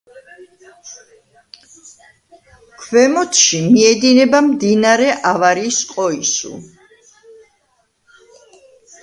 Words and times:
ქვემოთში 2.85 3.61
მიედინება 3.67 4.41
მდინარე 4.47 5.11
ავარიის 5.35 5.79
ყოისუ. 5.93 6.53